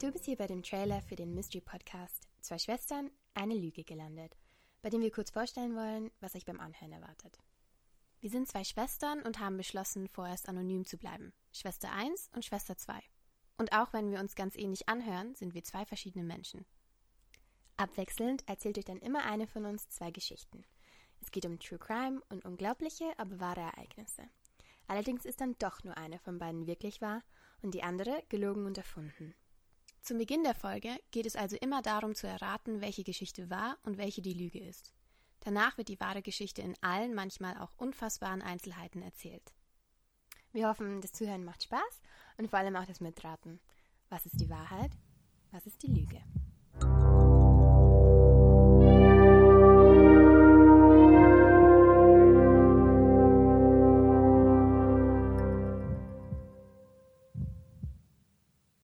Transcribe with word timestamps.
hier 0.00 0.36
bei 0.36 0.46
dem 0.46 0.62
Trailer 0.62 1.02
für 1.02 1.16
den 1.16 1.34
Mystery 1.34 1.60
Podcast 1.60 2.28
Zwei 2.40 2.58
Schwestern, 2.58 3.10
eine 3.34 3.54
Lüge 3.54 3.82
gelandet, 3.82 4.36
bei 4.80 4.90
dem 4.90 5.00
wir 5.00 5.10
kurz 5.10 5.30
vorstellen 5.30 5.74
wollen, 5.74 6.10
was 6.20 6.34
euch 6.34 6.44
beim 6.44 6.60
Anhören 6.60 6.92
erwartet. 6.92 7.38
Wir 8.20 8.30
sind 8.30 8.46
zwei 8.46 8.62
Schwestern 8.62 9.22
und 9.22 9.40
haben 9.40 9.56
beschlossen, 9.56 10.08
vorerst 10.08 10.48
anonym 10.48 10.86
zu 10.86 10.98
bleiben. 10.98 11.32
Schwester 11.52 11.90
1 11.92 12.30
und 12.34 12.44
Schwester 12.44 12.76
2. 12.76 13.00
Und 13.58 13.72
auch 13.72 13.92
wenn 13.92 14.10
wir 14.10 14.20
uns 14.20 14.36
ganz 14.36 14.56
ähnlich 14.56 14.88
anhören, 14.88 15.34
sind 15.34 15.52
wir 15.52 15.64
zwei 15.64 15.84
verschiedene 15.84 16.24
Menschen. 16.24 16.64
Abwechselnd 17.76 18.48
erzählt 18.48 18.78
euch 18.78 18.84
dann 18.84 18.98
immer 18.98 19.24
eine 19.24 19.46
von 19.46 19.66
uns 19.66 19.88
zwei 19.88 20.10
Geschichten. 20.10 20.64
Es 21.20 21.30
geht 21.32 21.44
um 21.44 21.58
True 21.58 21.78
Crime 21.78 22.22
und 22.28 22.44
unglaubliche, 22.44 23.06
aber 23.18 23.40
wahre 23.40 23.60
Ereignisse. 23.62 24.22
Allerdings 24.86 25.24
ist 25.24 25.40
dann 25.40 25.56
doch 25.58 25.82
nur 25.82 25.98
eine 25.98 26.18
von 26.20 26.38
beiden 26.38 26.66
wirklich 26.66 27.00
wahr 27.00 27.22
und 27.62 27.74
die 27.74 27.82
andere 27.82 28.22
gelogen 28.28 28.64
und 28.64 28.78
erfunden. 28.78 29.34
Zum 30.08 30.16
Beginn 30.16 30.42
der 30.42 30.54
Folge 30.54 30.98
geht 31.10 31.26
es 31.26 31.36
also 31.36 31.54
immer 31.56 31.82
darum 31.82 32.14
zu 32.14 32.26
erraten, 32.26 32.80
welche 32.80 33.04
Geschichte 33.04 33.50
wahr 33.50 33.76
und 33.82 33.98
welche 33.98 34.22
die 34.22 34.32
Lüge 34.32 34.58
ist. 34.58 34.94
Danach 35.40 35.76
wird 35.76 35.88
die 35.88 36.00
wahre 36.00 36.22
Geschichte 36.22 36.62
in 36.62 36.74
allen, 36.80 37.14
manchmal 37.14 37.58
auch 37.58 37.74
unfassbaren 37.76 38.40
Einzelheiten 38.40 39.02
erzählt. 39.02 39.52
Wir 40.54 40.66
hoffen, 40.66 41.02
das 41.02 41.12
Zuhören 41.12 41.44
macht 41.44 41.64
Spaß 41.64 42.00
und 42.38 42.48
vor 42.48 42.58
allem 42.58 42.76
auch 42.76 42.86
das 42.86 43.00
Mitraten. 43.00 43.60
Was 44.08 44.24
ist 44.24 44.40
die 44.40 44.48
Wahrheit? 44.48 44.92
Was 45.50 45.66
ist 45.66 45.82
die 45.82 45.92
Lüge? 45.92 46.22